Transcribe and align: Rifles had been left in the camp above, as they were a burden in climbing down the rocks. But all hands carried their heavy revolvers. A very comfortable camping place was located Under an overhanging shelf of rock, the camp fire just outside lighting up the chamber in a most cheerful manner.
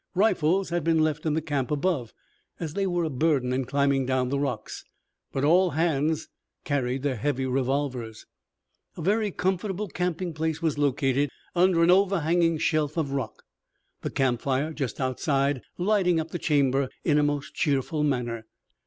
Rifles 0.15 0.69
had 0.71 0.83
been 0.83 0.97
left 1.03 1.27
in 1.27 1.35
the 1.35 1.43
camp 1.43 1.69
above, 1.69 2.11
as 2.59 2.73
they 2.73 2.87
were 2.87 3.03
a 3.03 3.09
burden 3.11 3.53
in 3.53 3.65
climbing 3.65 4.03
down 4.07 4.29
the 4.29 4.39
rocks. 4.39 4.83
But 5.31 5.43
all 5.43 5.69
hands 5.77 6.27
carried 6.63 7.03
their 7.03 7.17
heavy 7.17 7.45
revolvers. 7.45 8.25
A 8.97 9.03
very 9.03 9.29
comfortable 9.29 9.87
camping 9.87 10.33
place 10.33 10.59
was 10.59 10.79
located 10.79 11.29
Under 11.55 11.83
an 11.83 11.91
overhanging 11.91 12.57
shelf 12.57 12.97
of 12.97 13.11
rock, 13.11 13.43
the 14.01 14.09
camp 14.09 14.41
fire 14.41 14.73
just 14.73 14.99
outside 14.99 15.61
lighting 15.77 16.19
up 16.19 16.31
the 16.31 16.39
chamber 16.39 16.89
in 17.05 17.19
a 17.19 17.23
most 17.23 17.53
cheerful 17.53 18.03
manner. 18.03 18.47